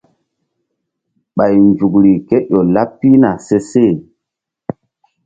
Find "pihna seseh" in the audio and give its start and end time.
2.99-3.93